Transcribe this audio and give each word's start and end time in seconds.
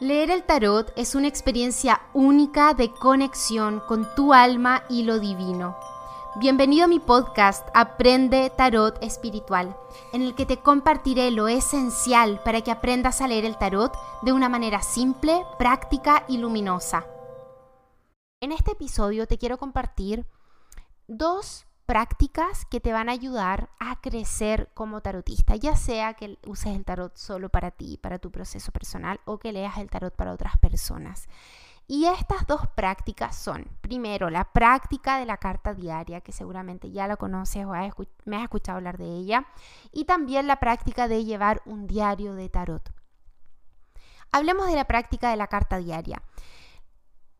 Leer 0.00 0.30
el 0.30 0.44
tarot 0.44 0.94
es 0.96 1.14
una 1.14 1.28
experiencia 1.28 2.00
única 2.14 2.72
de 2.72 2.90
conexión 2.90 3.80
con 3.80 4.08
tu 4.14 4.32
alma 4.32 4.82
y 4.88 5.02
lo 5.02 5.20
divino. 5.20 5.76
Bienvenido 6.36 6.86
a 6.86 6.88
mi 6.88 7.00
podcast 7.00 7.68
Aprende 7.74 8.50
Tarot 8.56 8.96
Espiritual, 9.02 9.76
en 10.14 10.22
el 10.22 10.34
que 10.34 10.46
te 10.46 10.56
compartiré 10.56 11.30
lo 11.30 11.48
esencial 11.48 12.40
para 12.42 12.62
que 12.62 12.70
aprendas 12.70 13.20
a 13.20 13.28
leer 13.28 13.44
el 13.44 13.58
tarot 13.58 13.92
de 14.22 14.32
una 14.32 14.48
manera 14.48 14.80
simple, 14.80 15.44
práctica 15.58 16.24
y 16.28 16.38
luminosa. 16.38 17.04
En 18.40 18.52
este 18.52 18.72
episodio 18.72 19.26
te 19.26 19.36
quiero 19.36 19.58
compartir 19.58 20.24
dos 21.08 21.66
prácticas 21.90 22.66
que 22.66 22.78
te 22.78 22.92
van 22.92 23.08
a 23.08 23.12
ayudar 23.12 23.68
a 23.80 24.00
crecer 24.00 24.70
como 24.74 25.00
tarotista, 25.00 25.56
ya 25.56 25.74
sea 25.74 26.14
que 26.14 26.38
uses 26.46 26.76
el 26.76 26.84
tarot 26.84 27.16
solo 27.16 27.48
para 27.48 27.72
ti, 27.72 27.98
para 28.00 28.20
tu 28.20 28.30
proceso 28.30 28.70
personal, 28.70 29.18
o 29.24 29.38
que 29.38 29.50
leas 29.50 29.76
el 29.78 29.90
tarot 29.90 30.14
para 30.14 30.32
otras 30.32 30.56
personas. 30.58 31.28
Y 31.88 32.04
estas 32.04 32.46
dos 32.46 32.68
prácticas 32.76 33.34
son, 33.34 33.66
primero, 33.80 34.30
la 34.30 34.52
práctica 34.52 35.18
de 35.18 35.26
la 35.26 35.38
carta 35.38 35.74
diaria, 35.74 36.20
que 36.20 36.30
seguramente 36.30 36.92
ya 36.92 37.08
la 37.08 37.16
conoces 37.16 37.66
o 37.66 37.70
me 38.24 38.36
has 38.36 38.44
escuchado 38.44 38.78
hablar 38.78 38.96
de 38.96 39.12
ella, 39.12 39.48
y 39.90 40.04
también 40.04 40.46
la 40.46 40.60
práctica 40.60 41.08
de 41.08 41.24
llevar 41.24 41.60
un 41.64 41.88
diario 41.88 42.34
de 42.34 42.48
tarot. 42.48 42.88
Hablemos 44.30 44.68
de 44.68 44.76
la 44.76 44.84
práctica 44.84 45.30
de 45.30 45.36
la 45.36 45.48
carta 45.48 45.78
diaria. 45.78 46.22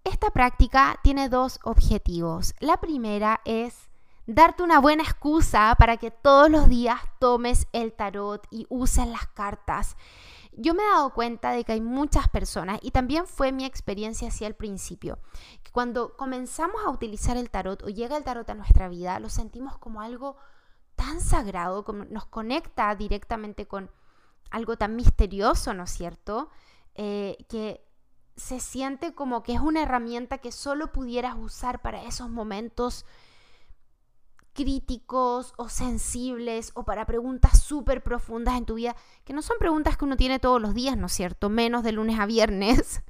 Esta 0.02 0.30
práctica 0.30 0.98
tiene 1.04 1.28
dos 1.28 1.60
objetivos. 1.62 2.56
La 2.58 2.78
primera 2.78 3.42
es 3.44 3.89
darte 4.26 4.62
una 4.62 4.80
buena 4.80 5.02
excusa 5.02 5.74
para 5.78 5.96
que 5.96 6.10
todos 6.10 6.50
los 6.50 6.68
días 6.68 7.00
tomes 7.18 7.66
el 7.72 7.92
tarot 7.92 8.46
y 8.50 8.66
uses 8.68 9.06
las 9.06 9.26
cartas. 9.28 9.96
Yo 10.52 10.74
me 10.74 10.82
he 10.82 10.86
dado 10.86 11.14
cuenta 11.14 11.52
de 11.52 11.64
que 11.64 11.72
hay 11.72 11.80
muchas 11.80 12.28
personas, 12.28 12.80
y 12.82 12.90
también 12.90 13.26
fue 13.26 13.52
mi 13.52 13.64
experiencia 13.64 14.28
así 14.28 14.44
al 14.44 14.54
principio, 14.54 15.18
que 15.62 15.70
cuando 15.70 16.16
comenzamos 16.16 16.82
a 16.84 16.90
utilizar 16.90 17.36
el 17.36 17.50
tarot 17.50 17.82
o 17.82 17.88
llega 17.88 18.16
el 18.16 18.24
tarot 18.24 18.48
a 18.50 18.54
nuestra 18.54 18.88
vida, 18.88 19.20
lo 19.20 19.28
sentimos 19.28 19.78
como 19.78 20.00
algo 20.00 20.36
tan 20.96 21.20
sagrado, 21.20 21.84
como 21.84 22.04
nos 22.04 22.26
conecta 22.26 22.94
directamente 22.94 23.66
con 23.66 23.90
algo 24.50 24.76
tan 24.76 24.96
misterioso, 24.96 25.72
¿no 25.72 25.84
es 25.84 25.90
cierto? 25.90 26.50
Eh, 26.94 27.38
que 27.48 27.86
se 28.36 28.58
siente 28.58 29.14
como 29.14 29.42
que 29.42 29.54
es 29.54 29.60
una 29.60 29.82
herramienta 29.82 30.38
que 30.38 30.50
solo 30.52 30.92
pudieras 30.92 31.36
usar 31.38 31.80
para 31.80 32.02
esos 32.02 32.28
momentos 32.28 33.06
críticos 34.60 35.54
o 35.56 35.70
sensibles 35.70 36.70
o 36.74 36.84
para 36.84 37.06
preguntas 37.06 37.62
súper 37.62 38.02
profundas 38.02 38.58
en 38.58 38.66
tu 38.66 38.74
vida, 38.74 38.94
que 39.24 39.32
no 39.32 39.40
son 39.40 39.56
preguntas 39.58 39.96
que 39.96 40.04
uno 40.04 40.18
tiene 40.18 40.38
todos 40.38 40.60
los 40.60 40.74
días, 40.74 40.98
¿no 40.98 41.06
es 41.06 41.12
cierto? 41.14 41.48
Menos 41.48 41.82
de 41.82 41.92
lunes 41.92 42.20
a 42.20 42.26
viernes, 42.26 43.02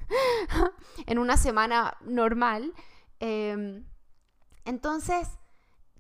en 1.07 1.19
una 1.19 1.37
semana 1.37 1.97
normal. 2.03 2.73
Em, 3.19 3.85
entonces, 4.65 5.29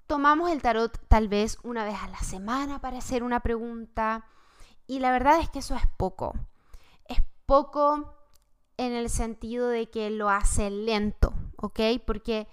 tomamos 0.06 0.52
el 0.52 0.62
tarot 0.62 0.96
tal 1.08 1.26
vez 1.26 1.58
una 1.64 1.84
vez 1.84 1.96
a 2.00 2.08
la 2.08 2.20
semana 2.20 2.80
para 2.80 2.98
hacer 2.98 3.24
una 3.24 3.40
pregunta 3.40 4.26
y 4.86 5.00
la 5.00 5.10
verdad 5.10 5.40
es 5.40 5.50
que 5.50 5.58
eso 5.58 5.74
es 5.74 5.82
poco. 5.96 6.34
Es 7.06 7.18
poco 7.46 8.14
en 8.76 8.92
el 8.92 9.10
sentido 9.10 9.68
de 9.68 9.90
que 9.90 10.10
lo 10.10 10.30
hace 10.30 10.70
lento, 10.70 11.34
¿ok? 11.56 11.80
Porque 12.06 12.46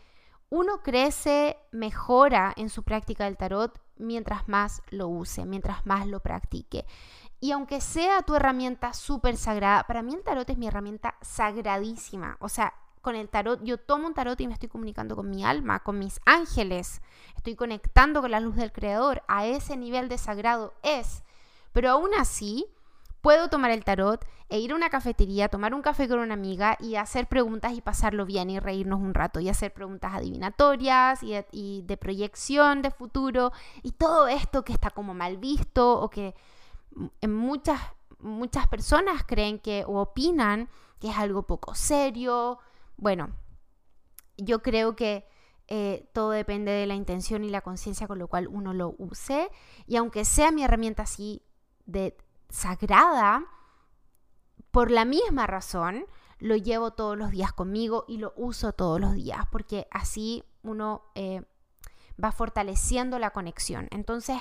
uno 0.50 0.82
crece, 0.82 1.58
mejora 1.72 2.54
en 2.56 2.70
su 2.70 2.84
práctica 2.84 3.26
del 3.26 3.38
tarot 3.38 3.80
mientras 3.98 4.48
más 4.48 4.82
lo 4.90 5.08
use, 5.08 5.46
mientras 5.46 5.86
más 5.86 6.08
lo 6.08 6.20
practique. 6.22 6.86
Y 7.40 7.52
aunque 7.52 7.82
sea 7.82 8.22
tu 8.24 8.36
herramienta 8.36 8.94
súper 8.94 9.38
sagrada, 9.38 9.84
para 9.84 10.02
mí 10.02 10.14
el 10.14 10.24
tarot 10.24 10.50
es 10.50 10.58
mi 10.58 10.68
herramienta 10.68 11.16
sagradísima. 11.22 12.38
O 12.40 12.50
sea, 12.50 12.74
con 13.02 13.16
el 13.16 13.30
tarot, 13.30 13.64
yo 13.64 13.78
tomo 13.78 14.08
un 14.08 14.14
tarot 14.14 14.40
y 14.42 14.48
me 14.48 14.54
estoy 14.54 14.70
comunicando 14.70 15.16
con 15.16 15.30
mi 15.30 15.46
alma, 15.46 15.84
con 15.84 16.00
mis 16.00 16.20
ángeles. 16.26 17.02
Estoy 17.36 17.56
conectando 17.56 18.22
con 18.22 18.32
la 18.32 18.40
luz 18.40 18.56
del 18.56 18.72
Creador. 18.72 19.24
A 19.28 19.46
ese 19.46 19.78
nivel 19.78 20.10
de 20.10 20.18
sagrado 20.18 20.74
es. 20.82 21.24
Pero 21.74 21.92
aún 21.92 22.10
así, 22.18 22.66
puedo 23.28 23.50
tomar 23.50 23.72
el 23.72 23.84
tarot 23.84 24.26
e 24.48 24.58
ir 24.58 24.72
a 24.72 24.76
una 24.76 24.90
cafetería, 24.90 25.50
tomar 25.50 25.74
un 25.74 25.82
café 25.82 26.08
con 26.08 26.20
una 26.20 26.34
amiga 26.34 26.78
y 26.80 26.96
hacer 26.96 27.28
preguntas 27.28 27.74
y 27.74 27.82
pasarlo 27.82 28.26
bien 28.26 28.50
y 28.50 28.58
reírnos 28.58 29.02
un 29.02 29.14
rato 29.14 29.42
y 29.42 29.50
hacer 29.50 29.74
preguntas 29.74 30.14
adivinatorias 30.14 31.20
y 31.52 31.82
de, 31.82 31.98
proyección 31.98 32.82
de 32.82 32.90
futuro 32.90 33.52
y 33.84 33.92
todo 33.92 34.30
esto 34.30 34.64
que 34.64 34.72
está 34.72 34.92
como 34.92 35.14
mal 35.14 35.36
visto 35.36 36.00
o 36.00 36.10
que 36.10 36.36
en 37.20 37.36
muchas, 37.36 37.82
muchas 38.20 38.66
personas 38.70 39.26
creen 39.28 39.60
que 39.60 39.84
o 39.86 40.00
opinan 40.00 40.70
que 40.98 41.10
es 41.10 41.18
algo 41.18 41.44
poco 41.44 41.76
serio. 41.76 42.60
Bueno, 42.96 43.32
yo 44.38 44.62
creo 44.62 44.96
que 44.96 45.28
eh, 45.68 46.10
todo 46.14 46.30
depende 46.30 46.72
de 46.72 46.88
la 46.88 46.96
intención 46.96 47.44
y 47.44 47.50
la 47.50 47.60
conciencia 47.60 48.08
con 48.08 48.20
lo 48.20 48.30
cual 48.30 48.48
uno 48.48 48.74
lo 48.74 48.96
use. 48.98 49.52
Y 49.86 49.98
aunque 49.98 50.24
sea 50.24 50.54
mi 50.54 50.64
herramienta 50.64 51.04
así 51.04 51.44
de 51.86 52.16
sagrada, 52.50 53.46
por 54.72 54.92
la 54.92 55.06
misma 55.06 55.48
razón, 55.48 56.06
lo 56.40 56.56
llevo 56.56 56.92
todos 56.92 57.18
los 57.18 57.32
días 57.32 57.52
conmigo 57.54 58.06
y 58.08 58.18
lo 58.18 58.34
uso 58.36 58.74
todos 58.74 59.00
los 59.00 59.14
días, 59.14 59.46
porque 59.52 59.88
así 59.92 60.44
uno 60.62 61.04
eh, 61.16 61.44
va 62.24 62.32
fortaleciendo 62.32 63.20
la 63.20 63.32
conexión. 63.32 63.88
Entonces, 63.92 64.38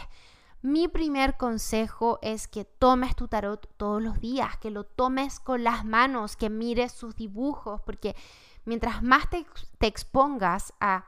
mi 0.63 0.89
primer 0.89 1.37
consejo 1.37 2.19
es 2.23 2.49
que 2.49 2.65
tomes 2.65 3.15
tu 3.15 3.29
tarot 3.29 3.69
todos 3.77 4.03
los 4.03 4.21
días, 4.21 4.57
que 4.59 4.71
lo 4.71 4.85
tomes 4.85 5.39
con 5.41 5.65
las 5.65 5.85
manos, 5.85 6.37
que 6.37 6.51
mires 6.51 6.93
sus 6.93 7.15
dibujos, 7.15 7.81
porque 7.83 8.17
mientras 8.65 9.03
más 9.03 9.31
te, 9.31 9.47
te 9.79 9.87
expongas 9.87 10.75
a 10.81 11.07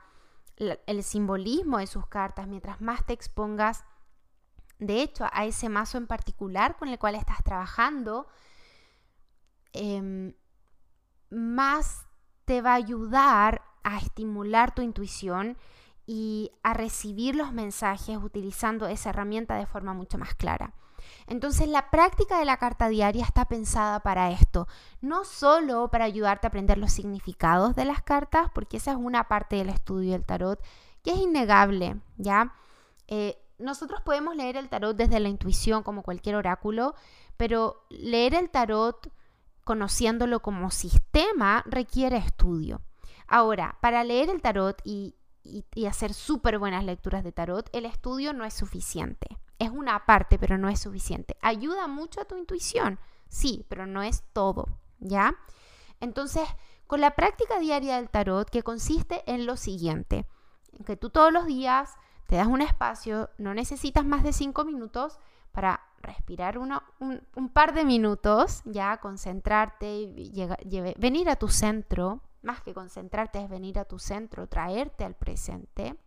el 0.57 1.03
simbolismo 1.03 1.77
de 1.77 1.87
sus 1.87 2.05
cartas, 2.07 2.47
mientras 2.47 2.81
más 2.81 3.05
te 3.05 3.13
expongas 3.13 3.85
de 4.79 5.01
hecho, 5.01 5.27
a 5.31 5.45
ese 5.45 5.69
mazo 5.69 5.97
en 5.97 6.07
particular 6.07 6.77
con 6.77 6.87
el 6.87 6.97
cual 6.97 7.15
estás 7.15 7.43
trabajando, 7.43 8.27
em, 9.73 10.33
más 11.29 12.07
te 12.45 12.61
va 12.61 12.71
a 12.71 12.75
ayudar 12.75 13.61
a 13.83 13.97
estimular 13.97 14.73
tu 14.73 14.81
intuición 14.81 15.57
y 16.07 16.51
a 16.63 16.73
recibir 16.73 17.35
los 17.35 17.53
mensajes 17.53 18.17
utilizando 18.17 18.87
esa 18.87 19.09
herramienta 19.11 19.55
de 19.55 19.67
forma 19.67 19.93
mucho 19.93 20.17
más 20.17 20.33
clara. 20.33 20.73
Entonces 21.27 21.67
la 21.67 21.91
práctica 21.91 22.39
de 22.39 22.45
la 22.45 22.57
carta 22.57 22.89
diaria 22.89 23.23
está 23.23 23.45
pensada 23.45 23.99
para 23.99 24.31
esto, 24.31 24.67
no 25.01 25.25
solo 25.25 25.89
para 25.91 26.05
ayudarte 26.05 26.47
a 26.47 26.49
aprender 26.49 26.77
los 26.77 26.91
significados 26.91 27.75
de 27.75 27.85
las 27.85 28.01
cartas, 28.01 28.49
porque 28.53 28.77
esa 28.77 28.91
es 28.91 28.97
una 28.97 29.27
parte 29.27 29.57
del 29.57 29.69
estudio 29.69 30.13
del 30.13 30.25
tarot 30.25 30.59
que 31.03 31.11
es 31.11 31.17
innegable, 31.17 31.97
¿ya? 32.17 32.53
Eh, 33.07 33.37
nosotros 33.59 34.01
podemos 34.01 34.35
leer 34.35 34.57
el 34.57 34.69
tarot 34.69 34.95
desde 34.95 35.19
la 35.19 35.29
intuición 35.29 35.83
como 35.83 36.03
cualquier 36.03 36.35
oráculo, 36.35 36.95
pero 37.37 37.85
leer 37.89 38.33
el 38.33 38.49
tarot 38.49 39.11
conociéndolo 39.63 40.41
como 40.41 40.71
sistema 40.71 41.63
requiere 41.67 42.17
estudio. 42.17 42.81
Ahora, 43.27 43.77
para 43.81 44.03
leer 44.03 44.29
el 44.29 44.41
tarot 44.41 44.81
y, 44.83 45.15
hacer 45.87 46.13
súper 46.13 46.59
buenas 46.59 46.83
lecturas 46.83 47.23
de 47.23 47.31
tarot, 47.31 47.69
el 47.73 47.85
estudio 47.85 48.33
no 48.33 48.45
es 48.45 48.53
suficiente. 48.53 49.37
Es 49.59 49.69
una 49.69 50.05
parte, 50.05 50.39
pero 50.39 50.57
no 50.57 50.69
es 50.69 50.79
suficiente. 50.79 51.37
Ayuda 51.41 51.87
mucho 51.87 52.21
a 52.21 52.25
tu 52.25 52.37
intuición, 52.37 52.99
sí, 53.27 53.65
pero 53.69 53.85
no 53.85 54.01
es 54.01 54.23
todo, 54.33 54.67
¿ya? 54.99 55.35
Entonces, 55.99 56.47
con 56.87 57.01
la 57.01 57.11
práctica 57.11 57.59
diaria 57.59 57.97
del 57.97 58.09
tarot, 58.09 58.49
que 58.49 58.63
consiste 58.63 59.23
en 59.31 59.45
lo 59.45 59.57
siguiente, 59.57 60.25
que 60.85 60.97
tú 60.97 61.09
todos 61.09 61.31
los 61.31 61.45
días 61.45 61.95
te 62.29 62.35
das 62.35 62.45
un 62.45 62.61
espacio, 62.61 63.31
no 63.39 63.55
necesitas 63.55 64.05
más 64.05 64.21
de 64.21 64.33
cinco 64.33 64.63
minutos 64.63 65.17
para 65.51 65.81
respirar 66.03 66.59
un, 66.59 67.49
par 67.51 67.73
de 67.73 67.85
minutos, 67.85 68.61
ya 68.65 68.97
concentrarte, 68.97 69.91
y 69.91 70.47
venir 70.97 71.27
a 71.31 71.37
tu 71.37 71.47
centro, 71.47 72.21
más 72.43 72.61
que 72.61 72.75
concentrarte 72.75 73.41
es 73.41 73.49
venir 73.49 73.79
a 73.79 73.85
tu 73.85 73.97
centro, 73.97 74.45
traerte 74.45 75.05
al 75.05 75.15
presente. 75.15 75.99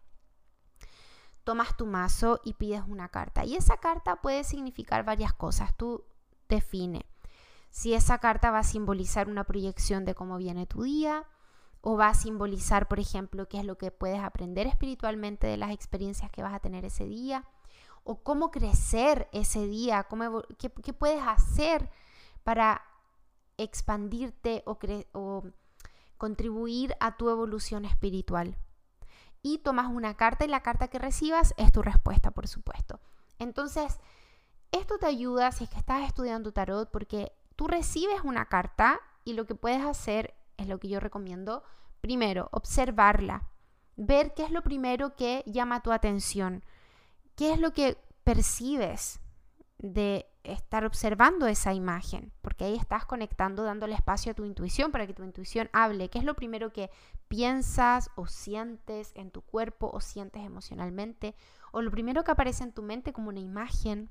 Tomas 1.43 1.77
tu 1.77 1.87
mazo 1.87 2.41
y 2.45 2.55
pides 2.55 2.85
una 2.87 3.09
carta. 3.09 3.45
Y 3.45 3.57
esa 3.57 3.79
carta 3.79 4.23
puede 4.23 4.45
significar 4.45 5.05
varias 5.05 5.33
cosas. 5.33 5.77
Tú 5.77 6.05
define 6.49 7.05
si 7.69 7.95
esa 7.95 8.19
carta 8.19 8.53
va 8.53 8.61
a 8.61 8.65
simbolizar 8.65 9.29
una 9.29 9.43
proyección 9.43 10.05
de 10.05 10.15
cómo 10.15 10.37
viene 10.37 10.67
tu 10.67 10.85
día, 10.85 11.27
o 11.83 11.97
va 11.97 12.09
a 12.09 12.15
simbolizar, 12.15 12.87
por 12.89 13.01
ejemplo, 13.01 13.49
qué 13.49 13.59
es 13.59 13.65
lo 13.65 13.77
que 13.77 13.91
puedes 13.91 14.21
aprender 14.21 14.69
espiritualmente 14.69 15.49
de 15.49 15.57
las 15.57 15.73
experiencias 15.73 16.31
que 16.31 16.43
vas 16.43 16.55
a 16.55 16.61
tener 16.61 16.85
ese 16.85 17.07
día, 17.07 17.45
o 18.05 18.23
cómo 18.23 18.51
crecer 18.51 19.29
ese 19.33 19.67
día, 19.67 20.05
cómo, 20.05 20.43
qué, 20.59 20.71
puedes 20.93 21.23
hacer 21.27 21.91
para 22.45 22.83
expandirte 23.59 24.63
o, 24.65 25.43
contribuir 26.17 26.97
a 27.01 27.17
tu 27.17 27.31
evolución 27.31 27.85
espiritual. 27.85 28.57
Y 29.43 29.59
tomas 29.59 29.89
una 29.89 30.17
carta 30.17 30.45
y 30.45 30.49
la 30.49 30.63
carta 30.63 30.87
que 30.87 31.01
recibas 31.01 31.53
es 31.57 31.73
tu 31.73 31.83
respuesta, 31.83 32.31
por 32.31 32.47
supuesto. 32.47 33.01
Entonces, 33.41 33.99
esto 34.71 34.99
te 34.99 35.07
ayuda 35.07 35.51
si 35.51 35.65
es 35.65 35.71
que 35.71 35.79
estás 35.79 36.07
estudiando 36.07 36.53
tarot 36.53 36.93
porque 36.93 37.33
tú 37.57 37.67
recibes 37.67 38.21
una 38.23 38.47
carta 38.47 39.01
y 39.25 39.33
lo 39.33 39.47
que 39.47 39.57
puedes 39.57 39.85
hacer 39.85 40.35
es 40.63 40.69
lo 40.69 40.79
que 40.79 40.89
yo 40.89 41.01
recomiendo. 41.01 41.63
Primero, 42.01 42.49
observarla, 42.53 43.49
ver 43.97 44.35
qué 44.35 44.45
es 44.45 44.51
lo 44.51 44.63
primero 44.63 45.15
que 45.17 45.43
llama 45.47 45.83
tu 45.83 45.93
atención, 45.93 46.65
qué 47.37 47.53
es 47.53 47.61
lo 47.61 47.73
que 47.73 47.99
percibes 48.25 49.21
de 49.79 50.27
estar 50.45 50.85
observando 50.85 51.47
esa 51.47 51.73
imagen, 51.73 52.33
porque 52.41 52.65
ahí 52.65 52.75
estás 52.75 53.05
conectando, 53.05 53.63
dándole 53.63 53.95
espacio 53.95 54.33
a 54.33 54.35
tu 54.35 54.45
intuición 54.45 54.91
para 54.91 55.07
que 55.07 55.15
tu 55.15 55.23
intuición 55.23 55.69
hable, 55.73 56.09
qué 56.09 56.19
es 56.19 56.25
lo 56.25 56.35
primero 56.35 56.73
que 56.73 56.91
piensas 57.29 58.11
o 58.17 58.27
sientes 58.27 59.13
en 59.15 59.31
tu 59.31 59.43
cuerpo 59.43 59.91
o 59.93 60.01
sientes 60.01 60.45
emocionalmente, 60.45 61.35
o 61.71 61.83
lo 61.83 61.91
primero 61.91 62.25
que 62.25 62.33
aparece 62.33 62.65
en 62.65 62.73
tu 62.73 62.83
mente 62.83 63.13
como 63.13 63.29
una 63.29 63.41
imagen. 63.41 64.11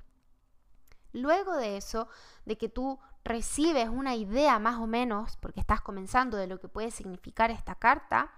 Luego 1.12 1.56
de 1.56 1.76
eso, 1.76 2.08
de 2.44 2.56
que 2.56 2.68
tú 2.68 2.98
recibes 3.24 3.88
una 3.88 4.14
idea 4.16 4.58
más 4.58 4.78
o 4.80 4.86
menos, 4.86 5.36
porque 5.36 5.60
estás 5.60 5.80
comenzando 5.80 6.36
de 6.36 6.46
lo 6.46 6.58
que 6.58 6.68
puede 6.68 6.90
significar 6.90 7.50
esta 7.50 7.74
carta, 7.74 8.30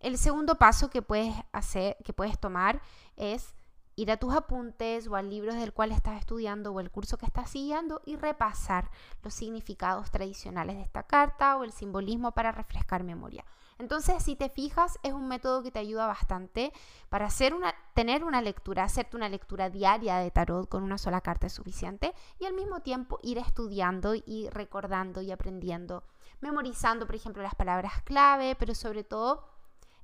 el 0.00 0.18
segundo 0.18 0.56
paso 0.56 0.90
que 0.90 1.02
puedes 1.02 1.34
hacer, 1.52 1.96
que 2.04 2.12
puedes 2.12 2.38
tomar 2.38 2.82
es 3.16 3.54
ir 3.96 4.10
a 4.10 4.16
tus 4.16 4.34
apuntes 4.34 5.06
o 5.06 5.16
al 5.16 5.30
libro 5.30 5.54
del 5.54 5.72
cual 5.72 5.92
estás 5.92 6.18
estudiando 6.18 6.72
o 6.72 6.80
el 6.80 6.90
curso 6.90 7.16
que 7.16 7.26
estás 7.26 7.50
siguiendo 7.50 8.02
y 8.04 8.16
repasar 8.16 8.90
los 9.22 9.34
significados 9.34 10.10
tradicionales 10.10 10.76
de 10.76 10.82
esta 10.82 11.04
carta 11.04 11.56
o 11.56 11.64
el 11.64 11.72
simbolismo 11.72 12.32
para 12.32 12.52
refrescar 12.52 13.04
memoria. 13.04 13.44
Entonces, 13.78 14.22
si 14.22 14.36
te 14.36 14.48
fijas, 14.48 14.98
es 15.02 15.12
un 15.12 15.26
método 15.26 15.62
que 15.62 15.72
te 15.72 15.80
ayuda 15.80 16.06
bastante 16.06 16.72
para 17.08 17.26
hacer 17.26 17.54
una, 17.54 17.74
tener 17.94 18.22
una 18.22 18.40
lectura, 18.40 18.84
hacerte 18.84 19.16
una 19.16 19.28
lectura 19.28 19.68
diaria 19.68 20.18
de 20.18 20.30
tarot 20.30 20.68
con 20.68 20.82
una 20.84 20.98
sola 20.98 21.20
carta 21.20 21.48
es 21.48 21.52
suficiente 21.52 22.14
y 22.38 22.46
al 22.46 22.54
mismo 22.54 22.80
tiempo 22.80 23.18
ir 23.22 23.38
estudiando 23.38 24.14
y 24.14 24.48
recordando 24.50 25.22
y 25.22 25.32
aprendiendo, 25.32 26.04
memorizando, 26.40 27.06
por 27.06 27.16
ejemplo, 27.16 27.42
las 27.42 27.56
palabras 27.56 28.02
clave, 28.04 28.54
pero 28.54 28.76
sobre 28.76 29.02
todo 29.02 29.48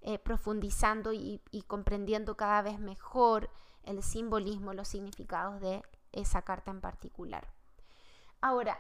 eh, 0.03 0.19
profundizando 0.19 1.13
y 1.13 1.41
comprendiendo 1.69 2.37
cada 2.37 2.63
vez 2.63 2.81
mejor 2.81 3.51
el 3.85 4.03
simbolismo, 4.03 4.75
los 4.75 4.89
significados 4.89 5.61
de 5.61 5.83
esa 6.13 6.43
carta 6.43 6.71
en 6.71 6.81
particular. 6.81 7.53
Ahora, 8.41 8.79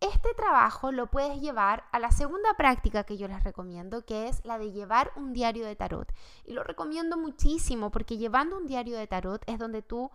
este 0.00 0.34
trabajo 0.34 0.92
lo 0.92 1.06
puedes 1.06 1.40
llevar 1.40 1.84
a 1.90 1.98
la 1.98 2.10
segunda 2.10 2.54
práctica 2.54 3.04
que 3.04 3.16
yo 3.16 3.28
les 3.28 3.42
recomiendo, 3.44 4.04
que 4.04 4.28
es 4.28 4.44
la 4.44 4.58
de 4.58 4.72
llevar 4.72 5.12
un 5.16 5.32
diario 5.32 5.64
de 5.64 5.76
tarot. 5.76 6.12
Y 6.44 6.52
lo 6.52 6.62
recomiendo 6.64 7.16
muchísimo 7.16 7.90
porque 7.90 8.18
llevando 8.18 8.56
un 8.56 8.66
diario 8.66 8.98
de 8.98 9.06
tarot 9.06 9.42
es 9.46 9.58
donde 9.58 9.82
tú 9.82 10.10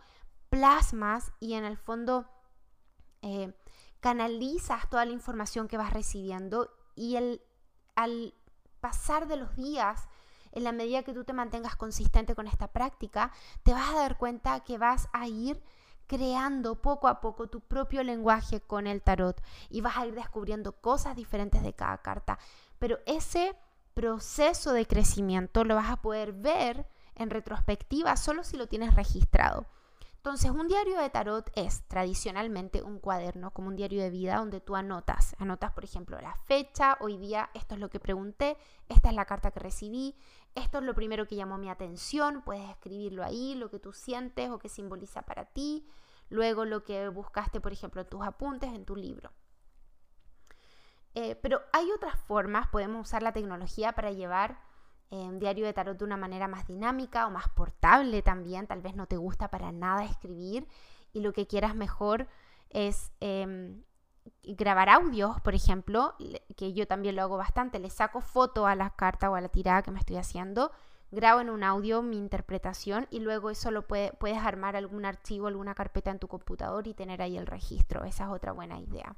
plasmas 0.49 1.31
y 1.39 1.53
en 1.53 1.65
el 1.65 1.77
fondo 1.77 2.29
eh, 3.21 3.53
canalizas 4.01 4.89
toda 4.89 5.05
la 5.05 5.13
información 5.13 5.67
que 5.67 5.77
vas 5.77 5.93
recibiendo 5.93 6.69
y 6.95 7.15
el, 7.15 7.41
al 7.95 8.35
pasar 8.81 9.27
de 9.27 9.37
los 9.37 9.55
días 9.55 10.09
en 10.51 10.63
la 10.63 10.71
medida 10.71 11.03
que 11.03 11.13
tú 11.13 11.23
te 11.23 11.33
mantengas 11.33 11.75
consistente 11.75 12.35
con 12.35 12.47
esta 12.47 12.67
práctica, 12.67 13.31
te 13.63 13.73
vas 13.73 13.89
a 13.89 13.99
dar 13.99 14.17
cuenta 14.17 14.59
que 14.61 14.77
vas 14.77 15.09
a 15.13 15.27
ir 15.27 15.61
creando 16.07 16.81
poco 16.81 17.07
a 17.07 17.21
poco 17.21 17.47
tu 17.47 17.61
propio 17.61 18.03
lenguaje 18.03 18.59
con 18.59 18.85
el 18.85 19.01
tarot 19.01 19.41
y 19.69 19.79
vas 19.81 19.97
a 19.97 20.05
ir 20.05 20.13
descubriendo 20.13 20.73
cosas 20.73 21.15
diferentes 21.15 21.63
de 21.63 21.73
cada 21.73 21.99
carta. 21.99 22.37
Pero 22.79 22.99
ese 23.05 23.55
proceso 23.93 24.73
de 24.73 24.85
crecimiento 24.85 25.63
lo 25.63 25.75
vas 25.75 25.89
a 25.89 26.01
poder 26.01 26.33
ver 26.33 26.85
en 27.15 27.29
retrospectiva 27.29 28.17
solo 28.17 28.43
si 28.43 28.57
lo 28.57 28.67
tienes 28.67 28.95
registrado. 28.95 29.67
Entonces, 30.23 30.51
un 30.51 30.67
diario 30.67 30.99
de 30.99 31.09
tarot 31.09 31.49
es 31.55 31.81
tradicionalmente 31.87 32.83
un 32.83 32.99
cuaderno, 32.99 33.49
como 33.49 33.69
un 33.69 33.75
diario 33.75 34.03
de 34.03 34.11
vida, 34.11 34.35
donde 34.35 34.61
tú 34.61 34.75
anotas. 34.75 35.35
Anotas, 35.39 35.71
por 35.71 35.83
ejemplo, 35.83 36.21
la 36.21 36.35
fecha, 36.45 36.95
hoy 36.99 37.17
día 37.17 37.49
esto 37.55 37.73
es 37.73 37.81
lo 37.81 37.89
que 37.89 37.99
pregunté, 37.99 38.55
esta 38.87 39.09
es 39.09 39.15
la 39.15 39.25
carta 39.25 39.49
que 39.49 39.59
recibí, 39.59 40.15
esto 40.55 40.79
es 40.79 40.83
lo 40.83 40.93
primero 40.93 41.27
que 41.27 41.35
llamó 41.35 41.57
mi 41.57 41.69
atención, 41.69 42.41
puedes 42.43 42.69
escribirlo 42.69 43.23
ahí, 43.23 43.55
lo 43.55 43.69
que 43.69 43.79
tú 43.79 43.93
sientes 43.93 44.49
o 44.49 44.59
que 44.59 44.69
simboliza 44.69 45.21
para 45.23 45.45
ti, 45.45 45.87
luego 46.29 46.65
lo 46.65 46.83
que 46.83 47.07
buscaste, 47.09 47.61
por 47.61 47.71
ejemplo, 47.71 48.01
en 48.01 48.09
tus 48.09 48.23
apuntes, 48.23 48.73
en 48.73 48.85
tu 48.85 48.95
libro. 48.95 49.31
Eh, 51.13 51.35
pero 51.35 51.61
hay 51.73 51.91
otras 51.91 52.17
formas, 52.19 52.69
podemos 52.69 53.07
usar 53.07 53.21
la 53.21 53.33
tecnología 53.33 53.91
para 53.93 54.11
llevar 54.11 54.59
un 55.11 55.39
diario 55.39 55.65
de 55.65 55.73
tarot 55.73 55.97
de 55.97 56.05
una 56.05 56.15
manera 56.15 56.47
más 56.47 56.65
dinámica 56.65 57.27
o 57.27 57.31
más 57.31 57.49
portable 57.49 58.21
también. 58.21 58.65
Tal 58.65 58.81
vez 58.81 58.95
no 58.95 59.07
te 59.07 59.17
gusta 59.17 59.49
para 59.49 59.71
nada 59.71 60.05
escribir 60.05 60.67
y 61.11 61.19
lo 61.19 61.33
que 61.33 61.47
quieras 61.47 61.75
mejor 61.75 62.27
es 62.69 63.11
em, 63.19 63.83
grabar 64.43 64.89
audios, 64.89 65.39
por 65.41 65.55
ejemplo, 65.55 66.15
que 66.55 66.73
yo 66.73 66.87
también 66.87 67.15
lo 67.15 67.21
hago 67.21 67.37
bastante. 67.37 67.79
Le 67.79 67.89
saco 67.89 68.21
foto 68.21 68.67
a 68.67 68.75
la 68.75 68.91
carta 68.91 69.29
o 69.29 69.35
a 69.35 69.41
la 69.41 69.49
tirada 69.49 69.81
que 69.81 69.91
me 69.91 69.99
estoy 69.99 70.17
haciendo, 70.17 70.71
grabo 71.11 71.41
en 71.41 71.49
un 71.49 71.63
audio 71.63 72.01
mi 72.01 72.17
interpretación 72.17 73.07
y 73.11 73.19
luego 73.19 73.49
eso 73.49 73.71
lo 73.71 73.87
puedes 73.87 74.37
armar 74.37 74.75
algún 74.75 75.05
archivo, 75.05 75.47
alguna 75.47 75.75
carpeta 75.75 76.11
en 76.11 76.19
tu 76.19 76.27
computador 76.27 76.87
y 76.87 76.93
tener 76.93 77.21
ahí 77.21 77.37
el 77.37 77.47
registro. 77.47 78.03
Esa 78.03 78.25
es 78.25 78.29
otra 78.29 78.51
buena 78.51 78.79
idea. 78.79 79.15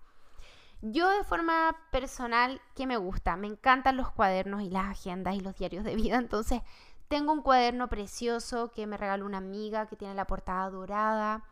Yo 0.81 1.09
de 1.09 1.23
forma 1.23 1.77
personal, 1.91 2.61
¿qué 2.75 2.85
me 2.85 2.97
gusta? 2.97 3.37
Me 3.37 3.47
encantan 3.47 3.95
los 3.95 4.11
cuadernos 4.11 4.61
y 4.63 4.69
las 4.69 4.91
agendas 4.91 5.35
y 5.35 5.39
los 5.39 5.55
diarios 5.55 5.85
de 5.85 5.95
vida. 5.95 6.17
Entonces, 6.17 6.61
tengo 7.07 7.31
un 7.31 7.41
cuaderno 7.41 7.87
precioso 7.87 8.71
que 8.71 8.85
me 8.85 8.97
regaló 8.97 9.25
una 9.25 9.37
amiga 9.37 9.85
que 9.85 9.95
tiene 9.95 10.13
la 10.13 10.25
portada 10.25 10.69
dorada, 10.69 11.45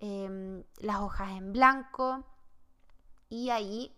em, 0.00 0.64
las 0.78 0.96
hojas 0.96 1.30
en 1.36 1.52
blanco 1.52 2.24
y 3.28 3.50
ahí 3.50 3.96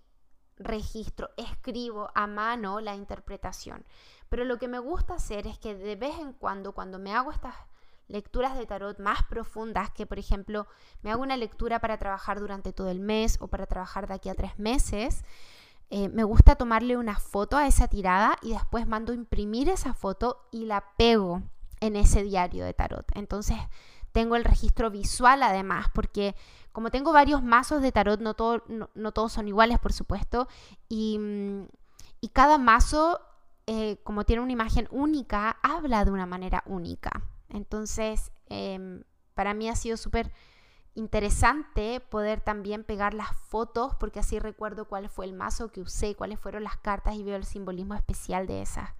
registro, 0.56 1.30
escribo 1.36 2.10
a 2.14 2.26
mano 2.26 2.80
la 2.80 2.94
interpretación. 2.94 3.84
Pero 4.28 4.44
lo 4.44 4.58
que 4.58 4.68
me 4.68 4.78
gusta 4.78 5.14
hacer 5.14 5.46
es 5.46 5.58
que 5.58 5.74
de 5.74 5.96
vez 5.96 6.18
en 6.18 6.32
cuando, 6.32 6.72
cuando 6.72 6.98
me 6.98 7.14
hago 7.14 7.30
estas 7.30 7.54
lecturas 8.08 8.56
de 8.56 8.66
tarot 8.66 8.98
más 8.98 9.22
profundas, 9.24 9.90
que 9.90 10.06
por 10.06 10.18
ejemplo 10.18 10.66
me 11.02 11.10
hago 11.10 11.22
una 11.22 11.36
lectura 11.36 11.78
para 11.78 11.98
trabajar 11.98 12.40
durante 12.40 12.72
todo 12.72 12.90
el 12.90 13.00
mes 13.00 13.38
o 13.40 13.48
para 13.48 13.66
trabajar 13.66 14.08
de 14.08 14.14
aquí 14.14 14.28
a 14.28 14.34
tres 14.34 14.58
meses, 14.58 15.24
eh, 15.90 16.08
me 16.08 16.24
gusta 16.24 16.56
tomarle 16.56 16.96
una 16.96 17.18
foto 17.18 17.56
a 17.56 17.66
esa 17.66 17.88
tirada 17.88 18.36
y 18.42 18.52
después 18.52 18.86
mando 18.86 19.14
imprimir 19.14 19.68
esa 19.70 19.94
foto 19.94 20.46
y 20.50 20.66
la 20.66 20.84
pego 20.96 21.42
en 21.80 21.96
ese 21.96 22.22
diario 22.22 22.64
de 22.64 22.74
tarot. 22.74 23.06
Entonces 23.14 23.56
tengo 24.12 24.36
el 24.36 24.44
registro 24.44 24.90
visual 24.90 25.42
además, 25.42 25.86
porque 25.92 26.34
como 26.72 26.90
tengo 26.90 27.12
varios 27.12 27.42
mazos 27.42 27.82
de 27.82 27.92
tarot, 27.92 28.20
no, 28.20 28.36
no, 28.94 29.12
todos 29.12 29.32
son 29.32 29.48
iguales, 29.48 29.78
por 29.78 29.92
supuesto, 29.92 30.48
y, 30.88 31.18
mm, 31.18 31.66
y 32.20 32.28
cada 32.28 32.58
mazo, 32.58 33.20
eh, 33.66 33.98
como 34.04 34.24
tiene 34.24 34.42
una 34.42 34.52
imagen 34.52 34.88
única, 34.90 35.58
habla 35.62 36.04
de 36.04 36.10
una 36.10 36.26
manera 36.26 36.62
única. 36.66 37.22
Entonces, 37.48 38.30
em, 38.48 39.02
para 39.34 39.54
mí 39.54 39.68
ha 39.68 39.76
sido 39.76 39.96
súper 39.96 40.32
interesante 40.94 42.00
poder 42.00 42.40
también 42.40 42.82
pegar 42.84 43.14
las 43.14 43.36
fotos 43.36 43.94
porque 44.00 44.18
así 44.20 44.38
recuerdo 44.38 44.86
cuál 44.86 45.08
fue 45.08 45.26
el 45.26 45.32
mazo 45.32 45.70
que 45.70 45.80
usé, 45.80 46.16
cuáles 46.16 46.40
fueron 46.40 46.64
las 46.64 46.76
cartas 46.76 47.14
y 47.14 47.22
veo 47.22 47.36
el 47.36 47.44
simbolismo 47.44 47.94
especial 47.94 48.46
de 48.46 48.62
esas 48.62 48.90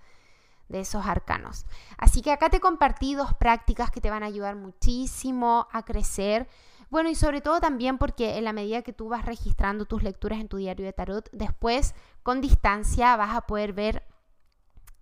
de 0.69 0.81
esos 0.81 1.07
arcanos. 1.07 1.67
Así 1.97 2.23
que 2.23 2.31
acá 2.31 2.51
te 2.51 2.61
compartí 2.61 3.15
dos 3.15 3.35
prácticas 3.35 3.91
que 3.91 4.01
te 4.01 4.11
van 4.11 4.23
a 4.23 4.27
ayudar 4.27 4.57
muchísimo 4.57 5.69
a 5.73 5.85
crecer. 5.85 6.49
Bueno, 6.91 7.11
y 7.11 7.15
sobre 7.15 7.41
todo 7.41 7.61
también 7.61 7.99
porque 7.99 8.39
en 8.39 8.45
la 8.45 8.53
medida 8.53 8.83
que 8.83 8.93
tú 8.93 9.09
vas 9.09 9.25
registrando 9.25 9.85
tus 9.85 10.03
lecturas 10.03 10.41
en 10.41 10.49
tu 10.49 10.57
diario 10.57 10.87
de 10.87 10.93
tarot, 10.93 11.29
después 11.33 11.95
con 12.23 12.41
distancia 12.41 13.17
vas 13.17 13.37
a 13.37 13.43
poder 13.43 13.73
ver 13.73 14.07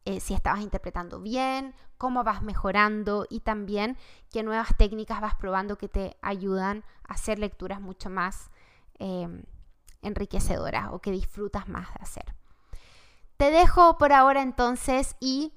eh, 0.05 0.21
si 0.21 0.35
estabas 0.35 0.63
interpretando 0.63 1.21
bien, 1.21 1.75
cómo 1.99 2.23
vas 2.23 2.43
mejorando 2.43 3.27
y 3.29 3.41
también 3.41 3.97
qué 4.31 4.43
nuevas 4.43 4.77
técnicas 4.77 5.21
vas 5.21 5.35
probando 5.35 5.79
que 5.79 5.89
te 5.89 6.17
ayudan 6.23 6.85
a 7.09 7.15
hacer 7.15 7.39
lecturas 7.39 7.81
mucho 7.81 8.11
más 8.11 8.51
em, 8.99 9.43
enriquecedoras 10.03 10.89
o 10.93 11.01
que 11.01 11.11
disfrutas 11.11 11.69
más 11.69 11.89
de 11.95 12.01
hacer. 12.03 12.46
Te 13.37 13.51
dejo 13.51 13.99
por 13.99 14.13
ahora 14.13 14.43
entonces 14.43 15.17
y 15.21 15.53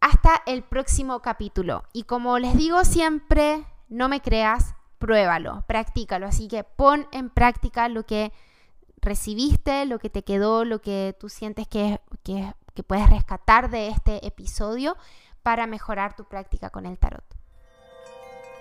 hasta 0.00 0.42
el 0.46 0.62
próximo 0.62 1.20
capítulo. 1.20 1.84
Y 1.92 2.04
como 2.04 2.38
les 2.38 2.56
digo 2.56 2.84
siempre, 2.84 3.64
no 3.88 4.08
me 4.08 4.20
creas, 4.20 4.74
pruébalo, 4.98 5.64
practícalo. 5.66 6.26
Así 6.26 6.48
que 6.48 6.64
pon 6.64 7.08
en 7.12 7.30
práctica 7.30 7.88
lo 7.88 8.04
que 8.04 8.32
recibiste, 9.00 9.86
lo 9.86 9.98
que 9.98 10.10
te 10.10 10.24
quedó, 10.24 10.64
lo 10.64 10.80
que 10.80 11.16
tú 11.18 11.28
sientes 11.28 11.66
que, 11.68 12.00
que 12.22 12.52
que 12.76 12.84
puedes 12.84 13.10
rescatar 13.10 13.70
de 13.70 13.88
este 13.88 14.24
episodio 14.24 14.96
para 15.42 15.66
mejorar 15.66 16.14
tu 16.14 16.24
práctica 16.24 16.70
con 16.70 16.86
el 16.86 16.98
tarot. 16.98 17.24